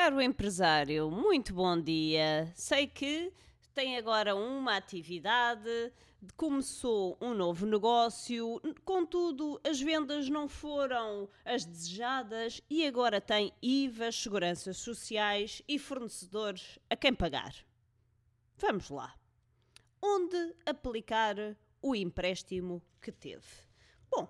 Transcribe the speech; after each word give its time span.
Caro 0.00 0.22
empresário, 0.22 1.10
muito 1.10 1.52
bom 1.52 1.78
dia. 1.78 2.52
Sei 2.54 2.86
que 2.86 3.32
tem 3.74 3.96
agora 3.96 4.36
uma 4.36 4.76
atividade, 4.76 5.92
começou 6.36 7.18
um 7.20 7.34
novo 7.34 7.66
negócio, 7.66 8.62
contudo, 8.84 9.60
as 9.64 9.80
vendas 9.80 10.28
não 10.28 10.48
foram 10.48 11.28
as 11.44 11.64
desejadas 11.64 12.62
e 12.70 12.86
agora 12.86 13.20
tem 13.20 13.52
IVAs, 13.60 14.14
seguranças 14.14 14.76
sociais 14.76 15.62
e 15.66 15.80
fornecedores 15.80 16.78
a 16.88 16.94
quem 16.94 17.12
pagar. 17.12 17.52
Vamos 18.56 18.90
lá. 18.90 19.12
Onde 20.00 20.54
aplicar 20.64 21.34
o 21.82 21.92
empréstimo 21.96 22.80
que 23.02 23.10
teve? 23.10 23.48
Bom, 24.08 24.28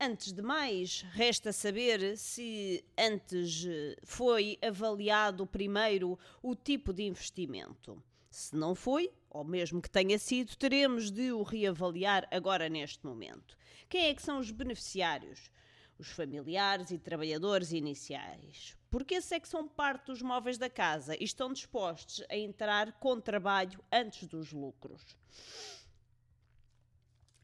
Antes 0.00 0.32
de 0.32 0.42
mais, 0.42 1.02
resta 1.12 1.52
saber 1.52 2.16
se 2.18 2.84
antes 2.98 3.64
eh, 3.64 3.96
foi 4.02 4.58
avaliado 4.60 5.46
primeiro 5.46 6.18
o 6.42 6.54
tipo 6.56 6.92
de 6.92 7.04
investimento. 7.04 8.02
Se 8.28 8.56
não 8.56 8.74
foi, 8.74 9.12
ou 9.30 9.44
mesmo 9.44 9.80
que 9.80 9.88
tenha 9.88 10.18
sido, 10.18 10.56
teremos 10.56 11.10
de 11.10 11.32
o 11.32 11.44
reavaliar 11.44 12.26
agora 12.32 12.68
neste 12.68 13.06
momento. 13.06 13.56
Quem 13.88 14.06
é 14.06 14.14
que 14.14 14.22
são 14.22 14.40
os 14.40 14.50
beneficiários? 14.50 15.50
Os 15.96 16.10
familiares 16.10 16.90
e 16.90 16.98
trabalhadores 16.98 17.70
iniciais. 17.70 18.76
Porque 18.90 19.14
esses 19.14 19.30
é 19.30 19.38
que 19.38 19.48
são 19.48 19.68
parte 19.68 20.06
dos 20.06 20.20
móveis 20.20 20.58
da 20.58 20.68
casa 20.68 21.14
e 21.14 21.22
estão 21.22 21.52
dispostos 21.52 22.24
a 22.28 22.36
entrar 22.36 22.92
com 22.94 23.20
trabalho 23.20 23.82
antes 23.92 24.26
dos 24.26 24.52
lucros. 24.52 25.16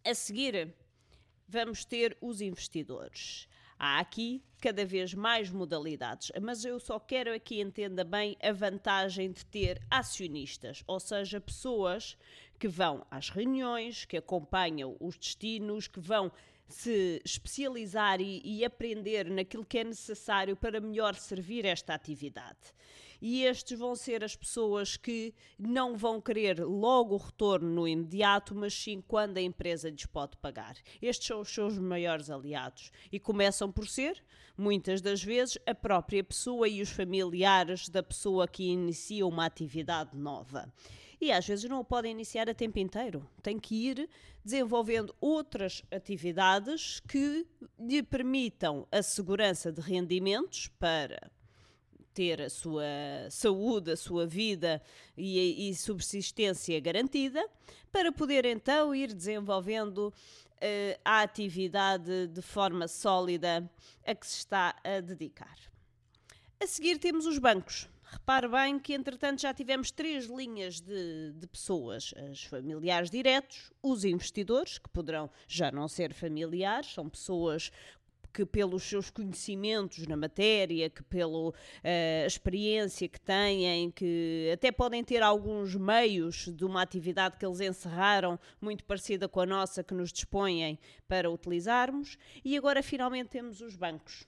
A 0.04 0.14
seguir, 0.14 0.74
vamos 1.50 1.84
ter 1.84 2.16
os 2.20 2.40
investidores. 2.40 3.48
Há 3.77 3.98
aqui 3.98 4.40
cada 4.60 4.84
vez 4.84 5.14
mais 5.14 5.50
modalidades, 5.50 6.30
mas 6.40 6.64
eu 6.64 6.78
só 6.78 7.00
quero 7.00 7.34
aqui 7.34 7.60
entenda 7.60 8.04
bem 8.04 8.37
a 8.40 8.52
vantagem 8.52 9.32
de 9.32 9.45
ter 9.45 9.82
acionistas, 9.90 10.84
ou 10.87 11.01
seja, 11.01 11.40
pessoas 11.40 12.16
que 12.56 12.68
vão 12.68 13.04
às 13.10 13.30
reuniões, 13.30 14.04
que 14.04 14.16
acompanham 14.16 14.96
os 15.01 15.16
destinos, 15.16 15.88
que 15.88 15.98
vão 15.98 16.30
se 16.68 17.21
especializar 17.24 18.21
e, 18.21 18.40
e, 18.45 18.65
aprender 18.65 19.28
naquilo 19.28 19.65
que 19.65 19.78
é 19.78 19.82
necessário 19.84 20.54
para 20.54 20.80
melhor 20.80 21.16
servir 21.16 21.65
esta 21.65 21.95
atividade. 21.95 22.59
E 23.21 23.45
estes 23.45 23.79
vão 23.79 23.95
ser 23.95 24.24
as 24.24 24.35
pessoas 24.35 24.96
que 24.96 25.35
não 25.59 25.96
vão 25.96 26.21
querer 26.21 26.65
logo 26.65 27.15
o 27.15 27.18
retorno 27.18 27.68
no 27.68 27.88
imediato, 27.88 28.54
mas 28.54 28.73
sim 28.74 29.02
quando 29.07 29.37
a 29.37 29.43
empresa 29.43 29.90
lhes 29.90 30.07
pode 30.07 30.37
pagar. 30.38 30.77
Estes 31.02 31.27
são 31.27 31.40
os 31.40 31.52
seus 31.52 31.79
maiores 31.79 32.30
aliados 32.30 32.90
e 33.12 33.21
começam 33.21 33.71
por 33.71 33.87
ser, 33.87 34.23
muitas 34.57 35.01
das 35.01 35.23
vezes, 35.23 35.59
a 35.66 35.74
própria 35.74 36.24
pessoa 36.24 36.68
e 36.68 36.80
os 36.80 36.90
familiares 36.90 37.88
da 37.88 38.02
pessoa 38.02 38.49
que 38.49 38.65
inicia 38.65 39.27
uma 39.27 39.45
atividade 39.45 40.16
nova. 40.16 40.73
E 41.21 41.30
às 41.30 41.46
vezes 41.46 41.68
não 41.68 41.80
o 41.80 41.84
podem 41.84 42.12
iniciar 42.12 42.49
a 42.49 42.55
tempo 42.55 42.79
inteiro. 42.79 43.29
Tem 43.43 43.59
que 43.59 43.74
ir 43.74 44.09
desenvolvendo 44.43 45.15
outras 45.21 45.82
atividades 45.90 47.01
que 47.01 47.46
lhe 47.79 48.02
permitam 48.02 48.88
a 48.90 49.02
segurança 49.02 49.71
de 49.71 49.82
rendimentos 49.82 50.68
para 50.79 51.30
ter 52.12 52.42
a 52.42 52.50
sua 52.50 52.84
saúde, 53.30 53.92
a 53.92 53.96
sua 53.96 54.26
vida 54.26 54.82
e, 55.16 55.68
e 55.68 55.74
subsistência 55.74 56.78
garantida, 56.80 57.44
para 57.90 58.12
poder 58.12 58.44
então 58.44 58.94
ir 58.94 59.12
desenvolvendo 59.12 60.08
uh, 60.08 61.00
a 61.04 61.22
atividade 61.22 62.26
de 62.28 62.42
forma 62.42 62.86
sólida 62.86 63.70
a 64.06 64.14
que 64.14 64.26
se 64.26 64.38
está 64.38 64.76
a 64.84 65.00
dedicar. 65.00 65.56
A 66.62 66.66
seguir 66.66 66.98
temos 66.98 67.26
os 67.26 67.38
bancos. 67.38 67.88
Repare 68.12 68.48
bem 68.48 68.78
que, 68.78 68.92
entretanto, 68.92 69.41
já 69.41 69.54
tivemos 69.54 69.92
três 69.92 70.26
linhas 70.26 70.81
de, 70.81 71.32
de, 71.32 71.47
pessoas: 71.47 72.12
os 72.31 72.43
familiares 72.43 73.09
diretos, 73.09 73.72
os 73.81 74.04
investidores, 74.04 74.78
que 74.78 74.88
poderão 74.88 75.31
já 75.47 75.70
não 75.70 75.87
ser 75.87 76.12
familiares, 76.12 76.93
são 76.93 77.09
pessoas 77.09 77.70
que 78.33 78.47
pelos 78.47 78.83
seus 78.83 79.11
conhecimentos 79.11 80.07
na 80.07 80.17
matéria, 80.17 80.89
que 80.89 81.03
pela 81.03 81.49
uh, 81.49 81.55
experiência 82.27 83.09
que 83.09 83.21
têm, 83.21 83.91
que 83.91 84.51
até 84.53 84.71
podem 84.71 85.03
ter 85.03 85.23
alguns 85.23 85.75
meios 85.75 86.49
de 86.49 86.65
uma 86.65 86.83
atividade 86.83 87.37
que 87.37 87.45
eles 87.45 87.61
encerraram, 87.61 88.39
muito 88.61 88.85
parecida 88.85 89.29
com 89.29 89.41
a 89.41 89.47
nossa, 89.47 89.83
que 89.83 89.95
nos 89.95 90.13
dispõem 90.13 90.79
para 91.09 91.31
utilizarmos. 91.31 92.17
E 92.45 92.57
agora 92.57 92.83
finalmente 92.83 93.29
temos 93.31 93.61
os 93.61 93.77
bancos. 93.77 94.27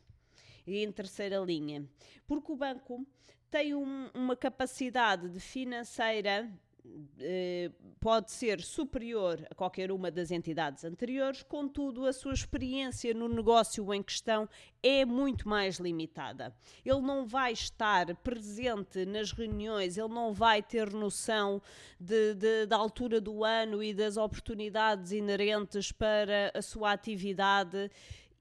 Em 0.67 0.91
terceira 0.93 1.39
linha, 1.39 1.85
porque 2.27 2.53
o 2.53 2.57
banco 2.57 3.05
tem 3.51 3.75
um, 3.75 4.09
uma 4.15 4.37
capacidade 4.37 5.29
de 5.29 5.41
financeira 5.41 6.49
eh, 6.49 6.72
pode 8.01 8.33
ser 8.33 8.61
superior 8.61 9.47
a 9.51 9.55
qualquer 9.55 9.93
uma 9.93 10.11
das 10.11 10.31
entidades 10.31 10.85
anteriores, 10.85 11.43
contudo, 11.43 12.05
a 12.05 12.13
sua 12.13 12.33
experiência 12.33 13.15
no 13.15 13.29
negócio 13.29 13.95
em 13.95 14.03
questão 14.03 14.49
é 14.83 15.05
muito 15.05 15.49
mais 15.49 15.77
limitada. 15.77 16.55
Ele 16.85 17.01
não 17.01 17.25
vai 17.25 17.53
estar 17.53 18.15
presente 18.17 19.07
nas 19.07 19.31
reuniões, 19.31 19.97
ele 19.97 20.09
não 20.09 20.33
vai 20.33 20.63
ter 20.63 20.93
noção 20.93 21.63
de, 22.01 22.35
de, 22.35 22.67
da 22.67 22.77
altura 22.77 23.21
do 23.21 23.45
ano 23.45 23.83
e 23.83 23.95
das 23.95 24.17
oportunidades 24.17 25.13
inerentes 25.13 25.93
para 25.93 26.51
a 26.55 26.61
sua 26.61 26.93
atividade 26.93 27.91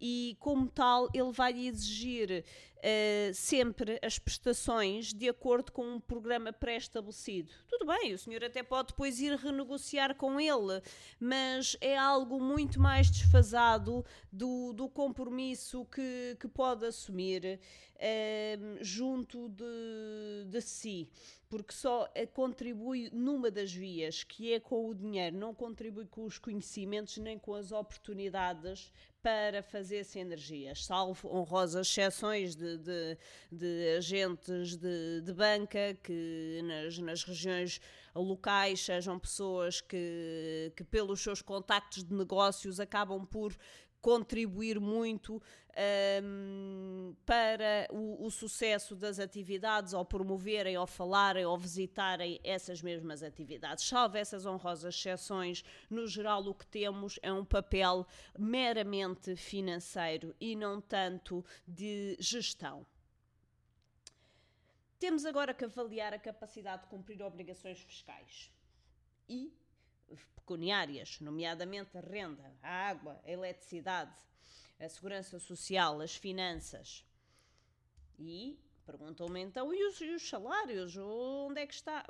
e, 0.01 0.35
como 0.40 0.68
tal, 0.68 1.07
ele 1.13 1.31
vai 1.31 1.53
exigir 1.68 2.44
uh, 2.81 3.34
sempre 3.34 4.00
as 4.02 4.18
prestações 4.19 5.14
de 5.14 5.30
acordo 5.30 5.72
com 5.72 5.96
um 5.96 6.00
programa 6.00 6.52
pré-estabelecido. 6.52 7.52
Tudo 7.68 7.86
bem, 7.86 8.14
o 8.14 8.18
senhor 8.18 8.44
até 8.44 8.64
pode 8.64 8.90
depois 8.90 9.19
ir 9.19 9.36
renegociar 9.38 10.16
com 10.16 10.40
ele, 10.40 10.81
mas 11.19 11.78
é 11.80 11.97
algo 11.97 12.40
muito 12.40 12.80
mais 12.80 13.09
desfasado 13.09 14.03
do, 14.31 14.74
do 14.74 14.90
compromisso 14.90 15.86
que, 15.86 16.36
que 16.40 16.47
pode 16.47 16.86
assumir 16.86 17.59
uh, 17.96 18.78
junto 18.84 19.50
de, 19.50 20.46
de 20.48 20.62
si, 20.62 21.08
porque 21.50 21.74
só 21.74 22.09
eh, 22.16 22.25
contribui 22.25 23.09
numa 23.12 23.52
das 23.52 23.74
vias, 23.74 24.24
que 24.24 24.53
é 24.53 24.59
com 24.59 24.88
o 24.88 24.96
dinheiro, 24.96 25.38
não 25.38 25.53
contribui 25.53 26.06
com 26.06 26.25
os 26.25 26.40
conhecimentos 26.40 27.18
nem 27.18 27.38
com 27.38 27.53
as 27.53 27.72
oportunidades 27.72 28.92
para 29.22 29.62
fazer 29.62 30.03
sinergias, 30.03 30.86
salvo 30.86 31.30
honrosas 31.30 31.88
exceções 31.88 32.56
de, 32.56 32.71
de, 32.78 33.18
de 33.52 33.98
agentes 33.98 34.76
de, 34.76 35.22
de, 35.22 35.34
banca 35.34 35.98
que 36.04 36.62
nas, 36.64 36.98
nas 36.98 37.24
regiões 37.24 37.82
locais 38.16 38.84
sejam 38.84 39.18
pessoas 39.18 39.82
que, 39.82 40.72
que, 40.76 40.84
pelos 40.84 41.22
seus 41.22 41.42
contactos 41.42 42.04
de 42.04 42.14
negócios, 42.14 42.80
acabam 42.80 43.26
por 43.26 43.56
contribuir 44.01 44.79
muito 44.79 45.41
um, 46.23 47.16
para 47.25 47.88
o, 47.91 48.25
o, 48.25 48.31
sucesso 48.31 48.95
das 48.95 49.19
atividades, 49.19 49.94
ou 49.94 50.03
promoverem, 50.03 50.78
ou 50.78 50.88
falarem, 50.88 51.45
ou 51.45 51.57
visitarem 51.57 52.39
essas 52.44 52.81
mesmas 52.81 53.23
atividades. 53.23 53.85
Salvo 53.85 54.17
essas 54.17 54.45
honrosas 54.45 54.95
exceções, 54.95 55.63
no 55.89 56.07
geral 56.07 56.41
o 56.47 56.53
que 56.53 56.66
temos 56.66 57.19
é 57.22 57.31
um 57.31 57.45
papel 57.45 58.06
meramente 58.38 59.35
financeiro 59.35 60.35
e 60.39 60.56
não 60.56 60.81
tanto 60.81 61.45
de 61.68 62.18
gestão. 62.19 62.85
Temos 65.00 65.25
agora 65.25 65.53
que 65.53 65.66
avaliar 65.66 66.13
a 66.13 66.19
capacidade 66.19 66.83
de 66.83 66.89
cumprir 66.89 67.22
obrigações 67.23 67.79
fiscais 67.79 68.51
e 69.28 69.51
pecuniárias, 70.36 71.20
nomeadamente 71.20 71.98
a 71.98 72.02
renda, 72.02 72.56
a 72.62 72.90
água, 72.90 73.20
a 73.24 73.32
eletricidade, 73.32 74.16
a 74.80 74.90
segurança 74.90 75.40
social, 75.40 76.02
as 76.02 76.16
finanças. 76.16 77.06
E 78.18 78.60
perguntam-me 78.86 79.40
então, 79.42 79.74
e 79.74 79.84
os, 79.86 80.02
e 80.02 80.10
os, 80.10 80.28
salários? 80.28 80.98
Onde 80.98 81.62
é 81.62 81.68
que 81.68 81.74
está? 81.74 82.06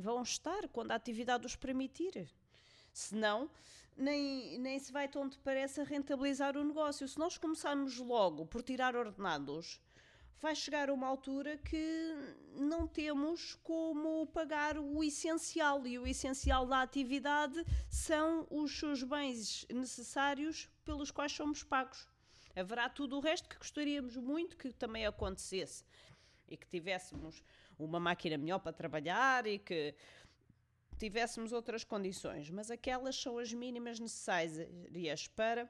vão 0.00 0.22
estar 0.22 0.68
quando 0.68 0.90
a 0.90 0.94
atividade 0.94 1.46
os 1.46 1.54
permitir. 1.54 2.28
Senão, 2.92 3.50
nem, 3.96 4.58
nem 4.58 4.78
se 4.78 4.90
vai 4.90 5.08
tão 5.08 5.28
depressa 5.28 5.84
rentabilizar 5.84 6.56
o 6.56 6.64
negócio. 6.64 7.06
Se 7.06 7.18
nós 7.18 7.38
começarmos 7.38 7.98
logo 7.98 8.46
por 8.46 8.62
tirar 8.62 8.96
ordenados, 8.96 9.80
vai 10.40 10.54
chegar 10.54 10.90
uma 10.90 11.06
altura 11.06 11.56
que 11.56 12.14
não 12.54 12.86
temos 12.86 13.54
como 13.62 14.26
pagar 14.26 14.78
o 14.78 15.02
essencial 15.02 15.86
e 15.86 15.98
o 15.98 16.06
essencial 16.06 16.66
da 16.66 16.82
atividade 16.82 17.64
são 17.88 18.46
os 18.50 18.78
seus 18.78 19.02
bens 19.02 19.66
necessários 19.70 20.68
pelos 20.84 21.10
quais 21.10 21.32
somos 21.32 21.62
pagos. 21.62 22.06
Haverá 22.54 22.88
tudo 22.88 23.16
o 23.16 23.20
resto 23.20 23.48
que 23.48 23.58
gostaríamos 23.58 24.16
muito 24.16 24.56
que 24.56 24.72
também 24.72 25.06
acontecesse 25.06 25.84
e 26.48 26.56
que 26.56 26.66
tivéssemos 26.66 27.42
uma 27.78 28.00
máquina 28.00 28.38
melhor 28.38 28.58
para 28.58 28.72
trabalhar 28.72 29.46
e 29.46 29.58
que 29.58 29.94
tivéssemos 30.98 31.52
outras 31.52 31.84
condições, 31.84 32.50
mas 32.50 32.70
aquelas 32.70 33.16
são 33.16 33.38
as 33.38 33.52
mínimas 33.52 33.98
necessárias 34.00 35.28
para 35.28 35.68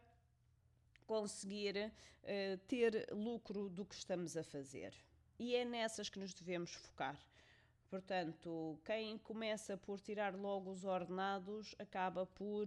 conseguir 1.06 1.92
uh, 2.22 2.58
ter 2.66 3.08
lucro 3.12 3.68
do 3.68 3.84
que 3.84 3.94
estamos 3.94 4.36
a 4.36 4.42
fazer. 4.42 4.92
e 5.38 5.54
é 5.54 5.64
nessas 5.64 6.08
que 6.08 6.18
nos 6.18 6.32
devemos 6.34 6.72
focar. 6.72 7.18
Portanto, 7.88 8.78
quem 8.84 9.16
começa 9.18 9.76
por 9.76 10.00
tirar 10.00 10.34
logo 10.34 10.70
os 10.70 10.84
ordenados 10.84 11.74
acaba 11.78 12.26
por 12.26 12.66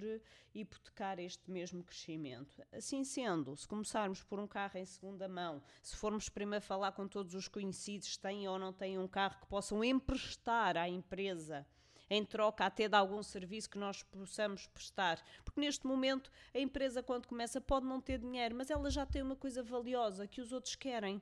hipotecar 0.55 1.19
este 1.19 1.51
mesmo 1.51 1.83
crescimento. 1.83 2.63
Assim 2.71 3.03
sendo, 3.03 3.55
se 3.55 3.67
começarmos 3.67 4.23
por 4.23 4.39
um 4.39 4.47
carro 4.47 4.77
em 4.77 4.85
segunda 4.85 5.27
mão, 5.27 5.61
se 5.83 5.95
formos 5.97 6.29
primeiro 6.29 6.63
falar 6.63 6.93
com 6.93 7.07
todos 7.07 7.35
os 7.35 7.49
conhecidos, 7.49 8.15
têm 8.17 8.47
ou 8.47 8.57
não 8.57 8.71
têm 8.71 8.97
um 8.97 9.07
carro 9.07 9.39
que 9.41 9.47
possam 9.47 9.83
emprestar 9.83 10.77
à 10.77 10.87
empresa 10.87 11.67
em 12.09 12.25
troca 12.25 12.65
até 12.65 12.87
de 12.87 12.95
algum 12.95 13.21
serviço 13.21 13.69
que 13.69 13.77
nós 13.77 14.03
possamos 14.03 14.67
prestar. 14.67 15.21
Porque 15.43 15.61
neste 15.61 15.85
momento 15.85 16.31
a 16.53 16.59
empresa, 16.59 17.03
quando 17.03 17.27
começa, 17.27 17.61
pode 17.61 17.85
não 17.85 18.01
ter 18.01 18.19
dinheiro, 18.19 18.55
mas 18.55 18.69
ela 18.69 18.89
já 18.89 19.05
tem 19.05 19.21
uma 19.21 19.35
coisa 19.35 19.61
valiosa 19.61 20.27
que 20.27 20.41
os 20.41 20.51
outros 20.51 20.75
querem 20.75 21.21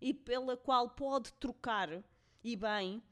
e 0.00 0.14
pela 0.14 0.56
qual 0.56 0.90
pode 0.90 1.32
trocar 1.34 2.02
e 2.44 2.54
bem 2.54 3.02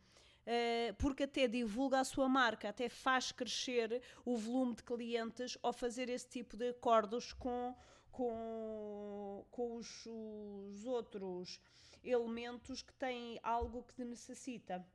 eh, 0.46 0.94
porque 0.99 1.25
até 1.25 1.49
divulga 1.49 1.99
a 1.99 2.05
sua 2.05 2.28
marca, 2.28 2.69
até 2.69 2.88
faz 2.88 3.32
crescer 3.32 4.00
o 4.25 4.37
volume 4.37 4.76
de 4.76 4.84
clientes 4.84 5.58
ao 5.61 5.72
fazer 5.72 6.08
esse 6.08 6.29
tipo 6.29 6.56
de 6.56 6.69
acordos 6.69 7.32
com, 7.32 7.75
com, 8.12 9.44
com 9.50 9.75
os, 9.75 10.06
os 10.06 10.87
outros 10.87 11.61
elementos 12.05 12.81
que 12.81 12.94
têm 12.94 13.40
algo 13.43 13.82
que 13.82 14.05
necessita. 14.05 14.87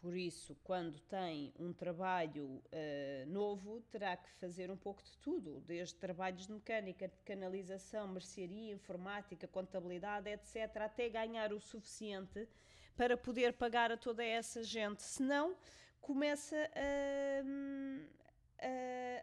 Por 0.00 0.16
isso, 0.16 0.56
quando 0.64 0.98
tem 1.00 1.52
um 1.58 1.74
trabalho 1.74 2.46
uh, 2.46 3.26
novo, 3.26 3.82
terá 3.90 4.16
que 4.16 4.30
fazer 4.40 4.70
um 4.70 4.76
pouco 4.76 5.02
de 5.02 5.14
tudo, 5.18 5.60
desde 5.66 5.94
trabalhos 5.96 6.46
de 6.46 6.52
mecânica, 6.54 7.06
de 7.06 7.18
canalização, 7.18 8.08
mercearia, 8.08 8.72
informática, 8.72 9.46
contabilidade, 9.46 10.30
etc., 10.30 10.74
até 10.78 11.06
ganhar 11.10 11.52
o 11.52 11.60
suficiente 11.60 12.48
para 12.96 13.14
poder 13.14 13.52
pagar 13.52 13.92
a 13.92 13.96
toda 13.96 14.24
essa 14.24 14.62
gente. 14.62 15.02
Senão, 15.02 15.54
começa 16.00 16.56
a, 16.56 17.42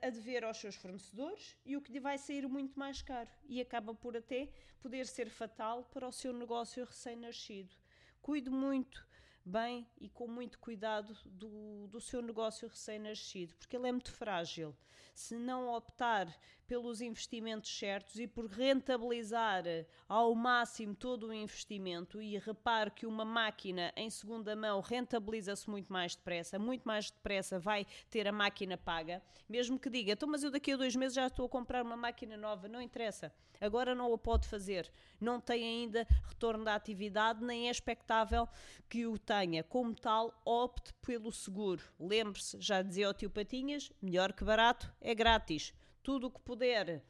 a, 0.03 0.07
a 0.07 0.09
dever 0.11 0.43
aos 0.43 0.57
seus 0.57 0.75
fornecedores 0.75 1.57
e 1.65 1.75
o 1.75 1.81
que 1.81 1.91
lhe 1.91 1.99
vai 1.99 2.19
sair 2.19 2.47
muito 2.47 2.77
mais 2.77 3.01
caro 3.01 3.29
e 3.49 3.59
acaba 3.59 3.95
por 3.95 4.15
até 4.15 4.47
poder 4.79 5.07
ser 5.07 5.27
fatal 5.27 5.85
para 5.85 6.07
o 6.07 6.11
seu 6.11 6.31
negócio 6.31 6.85
recém-nascido. 6.85 7.73
Cuide 8.21 8.51
muito 8.51 9.07
bem 9.47 9.87
e 9.99 10.09
com 10.09 10.27
muito 10.27 10.59
cuidado 10.59 11.17
do, 11.25 11.87
do 11.87 12.01
seu 12.01 12.21
negócio 12.21 12.67
recém-nascido, 12.67 13.55
porque 13.55 13.75
ele 13.75 13.87
é 13.87 13.91
muito 13.91 14.11
frágil. 14.11 14.75
Se 15.15 15.35
não 15.35 15.73
optar 15.73 16.27
pelos 16.67 17.01
investimentos 17.01 17.75
certos 17.77 18.19
e 18.19 18.27
por 18.27 18.45
rentabilizar 18.45 19.63
ao 20.07 20.35
máximo 20.35 20.93
todo 20.93 21.27
o 21.27 21.33
investimento, 21.33 22.21
e 22.21 22.37
repare 22.37 22.91
que 22.91 23.05
uma 23.05 23.23
máquina 23.23 23.91
em 23.95 24.09
segunda 24.09 24.55
mão 24.55 24.81
rentabiliza-se 24.81 25.69
muito 25.69 25.91
mais 25.91 26.15
depressa, 26.15 26.59
muito 26.59 26.83
mais 26.83 27.09
depressa 27.09 27.57
vai 27.57 27.85
ter 28.09 28.27
a 28.27 28.31
máquina 28.31 28.77
paga, 28.77 29.21
mesmo 29.47 29.79
que 29.79 29.89
diga, 29.89 30.11
então, 30.11 30.27
mas 30.27 30.43
eu 30.43 30.51
daqui 30.51 30.73
a 30.73 30.77
dois 30.77 30.95
meses 30.95 31.15
já 31.15 31.27
estou 31.27 31.45
a 31.45 31.49
comprar 31.49 31.83
uma 31.83 31.95
máquina 31.95 32.35
nova, 32.35 32.67
não 32.67 32.81
interessa, 32.81 33.33
agora 33.61 33.95
não 33.95 34.11
o 34.11 34.17
pode 34.17 34.47
fazer, 34.47 34.91
não 35.19 35.39
tem 35.39 35.63
ainda 35.63 36.05
retorno 36.27 36.65
da 36.65 36.75
atividade, 36.75 37.43
nem 37.43 37.67
é 37.67 37.71
expectável 37.71 38.47
que 38.89 39.07
o 39.07 39.17
tenha. 39.17 39.63
Como 39.63 39.95
tal, 39.95 40.39
opte 40.45 40.93
pelo 41.01 41.31
seguro. 41.31 41.83
Lembre-se, 41.99 42.57
já 42.59 42.81
dizia 42.81 43.09
o 43.09 43.13
tio 43.13 43.29
Patinhas, 43.29 43.91
melhor 44.01 44.33
que 44.33 44.43
barato 44.43 44.93
é 45.01 45.15
grátis 45.15 45.73
tudo 46.07 46.27
o 46.27 46.31
que 46.31 46.39
puder 46.39 47.03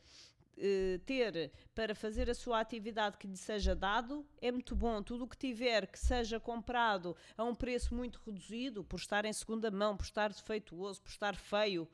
uh, 0.57 0.99
ter 1.05 1.51
para 1.75 1.93
fazer 1.93 2.31
a 2.31 2.33
sua 2.33 2.59
atividade 2.59 3.15
que 3.19 3.27
lhe 3.27 3.37
seja 3.37 3.75
dado 3.75 4.25
é 4.41 4.51
muito 4.51 4.75
bom. 4.75 5.03
Tudo 5.03 5.25
o 5.25 5.27
que 5.27 5.37
tiver 5.37 5.85
que 5.85 5.99
seja 5.99 6.39
comprado 6.39 7.15
a 7.37 7.43
um 7.43 7.53
preço 7.53 7.93
muito 7.93 8.19
reduzido, 8.25 8.83
por 8.83 8.99
estar 8.99 9.23
em 9.23 9.31
segunda 9.31 9.69
mão, 9.69 9.95
por 9.95 10.03
estar 10.03 10.33
defeituoso, 10.33 10.99
por 11.03 11.11
estar 11.11 11.35
feio, 11.35 11.87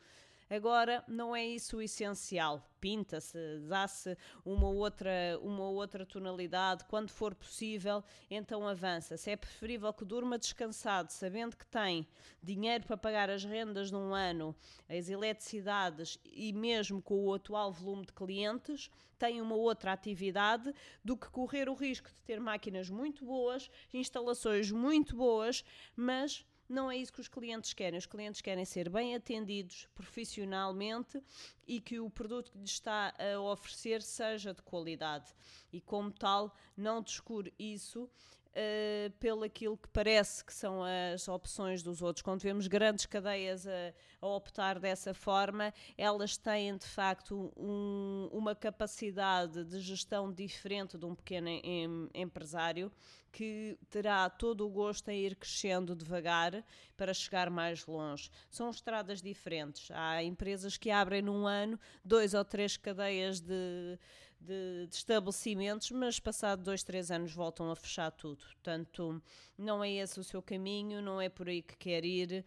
Agora, 0.54 1.04
não 1.08 1.36
é 1.36 1.44
isso 1.44 1.78
o 1.78 1.82
essencial. 1.82 2.64
Pinta-se, 2.80 3.38
dá-se 3.68 4.16
uma 4.46 4.70
outra, 4.70 5.12
uma 5.42 5.68
outra 5.68 6.06
tonalidade, 6.06 6.86
quando 6.86 7.10
for 7.10 7.34
possível, 7.34 8.04
então 8.30 8.68
avança. 8.68 9.18
Se 9.18 9.32
é 9.32 9.36
preferível 9.36 9.92
que 9.92 10.06
durma 10.06 10.38
descansado, 10.38 11.12
sabendo 11.12 11.58
que 11.58 11.66
tem 11.66 12.08
dinheiro 12.40 12.86
para 12.86 12.96
pagar 12.96 13.32
as 13.32 13.44
rendas 13.44 13.90
num 13.90 14.14
ano, 14.14 14.56
as 14.88 15.10
eletricidades 15.10 16.20
e 16.24 16.54
mesmo 16.54 17.02
com 17.02 17.26
o 17.26 17.34
atual 17.34 17.72
volume 17.72 18.06
de 18.06 18.14
clientes, 18.14 18.92
tem 19.18 19.42
uma 19.42 19.56
outra 19.56 19.92
atividade 19.92 20.72
do 21.04 21.18
que 21.18 21.32
correr 21.32 21.68
o 21.68 21.74
risco 21.74 22.10
de 22.10 22.22
ter 22.26 22.40
máquinas 22.40 22.92
muito 22.92 23.26
boas, 23.26 23.72
instalações 23.92 24.70
muito 24.70 25.16
boas, 25.16 25.66
mas 25.96 26.46
não 26.68 26.90
é 26.90 26.98
isso 26.98 27.14
que 27.14 27.22
os 27.22 27.28
clientes 27.28 27.74
querem. 27.74 27.98
Os 27.98 28.06
clientes 28.06 28.42
querem 28.42 28.66
ser 28.66 28.90
bem 28.90 29.16
atendidos 29.16 29.88
profissionalmente 29.94 31.22
e 31.68 31.80
que 31.82 32.00
o 32.00 32.10
produto 32.10 32.52
que 32.52 32.58
lhes 32.58 32.72
está 32.72 33.14
a 33.18 33.40
oferecer 33.40 34.02
seja 34.02 34.54
de 34.54 34.62
qualidade. 34.62 35.34
E 35.72 35.82
como 35.82 36.12
tal, 36.12 36.56
não 36.76 37.02
descure 37.02 37.54
isso 37.58 38.10
uh, 38.54 39.12
pelo 39.20 39.44
aquilo 39.44 39.78
que 39.78 39.90
parece 39.90 40.44
que 40.44 40.54
são 40.54 40.82
as 40.84 41.28
opções 41.28 41.82
dos 41.82 42.02
outros. 42.02 42.22
Quando 42.22 42.42
vemos 42.42 42.68
grandes 42.68 43.06
cadeias 43.06 43.68
a, 43.68 43.94
a 44.22 44.28
optar 44.28 44.80
dessa 44.80 45.14
forma, 45.14 45.74
elas 45.98 46.38
têm 46.38 46.78
de 46.78 46.86
facto 46.86 47.52
um, 47.58 48.30
uma 48.32 48.56
capacidade 48.56 49.64
de 49.64 49.80
gestão 49.80 50.32
diferente 50.32 50.98
de 50.98 51.06
um 51.06 51.16
pequeno 51.16 51.48
em, 51.48 52.10
empresário 52.14 52.92
que 53.32 53.76
terá 53.90 54.30
todo 54.30 54.64
o 54.64 54.70
gosto 54.70 55.10
em 55.10 55.26
ir 55.26 55.36
crescendo 55.36 55.96
devagar 55.96 56.64
para 56.96 57.16
chegar 57.16 57.50
mais 57.50 57.84
longe. 57.88 58.30
São 58.48 58.70
estradas 58.70 59.24
diferentes. 59.24 59.90
Há 59.92 60.24
empresas 60.24 60.78
que 60.78 60.92
abrem 60.92 61.24
num 61.24 61.48
ano 61.48 61.80
dois 62.06 62.36
ou 62.36 62.46
três 62.46 62.78
cadeias 62.78 63.42
de, 63.42 63.98
de, 64.44 64.88
de 64.88 64.96
estabelecimentos, 64.96 65.92
mas 65.92 66.20
passado 66.20 66.64
dois, 66.64 66.84
três 66.84 67.10
anos 67.10 67.34
voltam 67.34 67.72
a 67.72 67.76
fechar 67.76 68.12
tudo. 68.12 68.44
Portanto, 68.44 69.22
não 69.58 69.84
é 69.84 69.92
esse 69.92 70.20
o 70.20 70.24
seu 70.24 70.42
caminho, 70.42 71.02
não 71.02 71.20
é 71.20 71.30
por 71.30 71.48
aí 71.48 71.62
que 71.62 71.78
quer 71.78 72.06
ir. 72.06 72.46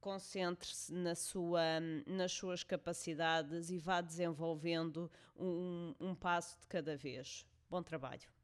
Concentre-se 0.00 0.92
na 0.92 1.14
sua, 1.14 1.80
nas 2.06 2.32
suas 2.32 2.62
capacidades 2.62 3.70
e 3.70 3.78
vá 3.78 4.00
desenvolvendo 4.00 5.10
um, 5.36 5.94
um 5.98 6.14
passo 6.14 6.58
de 6.60 6.66
cada 6.66 6.96
vez. 6.96 7.44
Bom 7.68 7.82
trabalho. 7.82 8.37